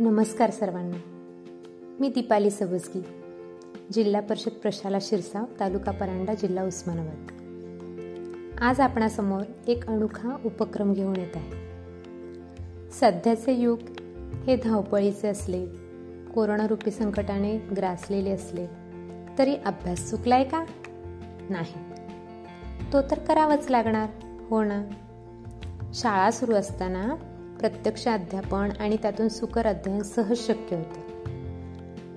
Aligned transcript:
नमस्कार 0.00 0.50
सर्वांना. 0.50 0.96
मी 2.00 2.08
दीपाली 2.08 2.50
सबजगी 2.50 3.02
जिल्हा 3.92 4.20
परिषद 4.20 4.50
प्रशाला 4.50 4.98
शिरसाव 5.00 5.44
तालुका 5.60 5.92
परांडा 5.92 6.34
जिल्हा 6.34 6.64
उस्मानाबाद. 6.64 7.26
आज 8.60 8.80
आपणासमोर 8.80 9.42
एक 9.68 9.86
अनोखा 9.86 10.36
उपक्रम 10.44 10.92
घेऊन 10.92 11.16
येत 11.16 11.36
आहे. 11.36 11.50
सध्याचे 12.90 13.52
युग 13.52 13.78
हे 14.46 14.56
धावपळीचे 14.56 15.28
असले 15.28 15.66
कोरोनारूपी 16.34 16.90
संकटाने 16.90 17.58
ग्रासलेले 17.58 18.30
असले 18.30 18.66
तरी 19.38 19.56
अभ्यास 19.56 20.10
चुकलाय 20.10 20.44
का? 20.44 20.64
नाही. 21.50 21.74
तो 22.92 23.02
तर 23.02 23.18
करावाच 23.18 23.70
लागणार 23.70 24.08
हो 24.50 24.64
ना? 24.64 24.84
शाळा 25.94 26.30
सुरू 26.30 26.52
असताना 26.52 27.27
प्रत्यक्ष 27.60 28.08
अध्यापन 28.08 28.68
आणि 28.80 28.96
त्यातून 28.96 29.28
सुकर 29.28 29.66
अध्ययन 29.66 30.02
सहज 30.02 30.38
शक्य 30.38 30.76
होते. 30.76 31.08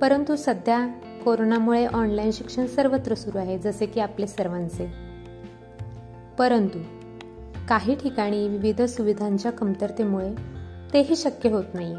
परंतु 0.02 0.36
सध्या 0.36 0.88
कोरोनामुळे 1.26 1.86
ऑनलाईन 1.86 2.32
शिक्षण 2.32 2.66
सर्वत्र 2.66 3.16
सुरू 3.16 3.38
आहे 3.38 3.60
जसे 3.60 3.86
की 3.86 4.00
आपले 4.00 4.28
सर्वांचे. 4.28 4.94
परंतु 6.40 6.80
काही 7.70 7.96
ठिकाणी 7.96 8.48
विविध 8.48 8.82
सुविधांच्या 8.82 9.52
कमतरतेमुळे 9.52 10.34
तेही 10.94 11.16
शक्य 11.16 11.50
होत 11.50 11.64
नाही 11.74 11.96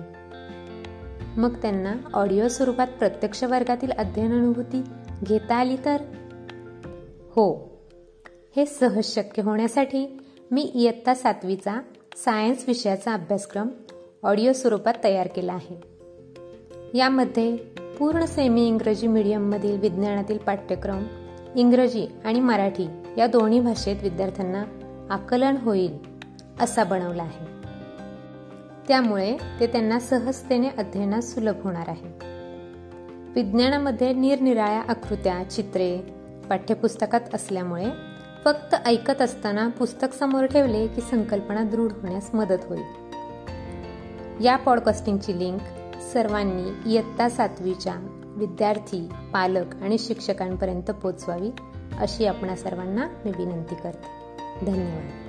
मग 1.36 1.54
त्यांना 1.62 1.94
ऑडिओ 2.14 2.48
स्वरूपात 2.48 2.86
प्रत्यक्ष 2.86 3.44
वर्गातील 3.44 3.90
अध्ययन 3.90 4.32
अनुभूती 4.32 4.82
घेता 5.24 5.54
आली 5.54 5.76
तर? 5.84 5.96
हो. 7.30 7.72
हे 8.56 8.66
सहज 8.66 9.04
शक्य 9.04 9.42
होण्यासाठी 9.42 10.18
मी 10.50 10.62
इयत्ता 10.62 11.14
सातवीचा 11.14 11.80
सायन्स 12.16 12.64
विषयाचा 12.68 13.14
अभ्यासक्रम 13.14 13.68
ऑडिओ 14.22 14.52
स्वरूपात 14.52 14.94
तयार 15.04 15.26
केला 15.26 15.52
आहे. 15.52 15.80
यामध्ये 16.94 17.56
पूर्ण 17.98 18.24
सेमी 18.24 18.66
इंग्रजी 18.66 19.06
मीडियममधील 19.06 19.80
विज्ञानातील 19.80 20.38
पाठ्यक्रम 20.38 21.04
इंग्रजी 21.54 22.06
आणि 22.24 22.40
मराठी 22.40 22.88
या 23.18 23.26
दोन्ही 23.26 23.60
भाषेत 23.60 23.96
विद्यार्थ्यांना 24.02 24.64
आकलन 25.10 25.56
होईल 25.56 25.98
असा 26.60 26.84
बनवला 26.84 27.22
आहे. 27.22 27.46
त्यामुळे 28.88 29.36
ते 29.60 29.66
त्यांना 29.66 30.00
सहजतेने 30.00 30.68
अध्ययनात 30.68 31.22
सुलभ 31.22 31.62
होणार 31.62 31.88
आहे. 31.88 32.32
विज्ञानामध्ये 33.34 34.12
निरनिराळ्या 34.12 34.82
आकृत्या 34.88 35.50
चित्रे 35.50 36.00
पाठ्यपुस्तकात 36.50 37.34
असल्यामुळे 37.34 38.11
फक्त 38.44 38.74
ऐकत 38.86 39.22
असताना 39.22 39.68
पुस्तक 39.68 40.14
समोर 40.18 40.46
ठेवले 40.46 40.86
की 40.86 41.00
संकल्पना 41.00 41.62
दृढ 41.62 41.92
होण्यास 41.92 42.30
मदत 42.34 42.58
होईल. 42.68 42.82
या 44.44 44.56
पॉडकास्टिंगची 44.56 45.38
लिंक 45.38 45.60
सर्वांनी 46.12 46.92
इयत्ता 46.92 47.28
सातवीच्या 47.28 47.94
विद्यार्थी 48.36 49.08
पालक 49.32 49.82
आणि 49.82 49.98
शिक्षकांपर्यंत 49.98 50.90
पोचवावी 50.90 51.50
अशी 51.98 52.26
आपणा 52.26 52.56
सर्वांना 52.56 53.08
मी 53.24 53.30
विनंती 53.30 53.74
करते. 53.74 54.06
धन्यवाद. 54.66 55.21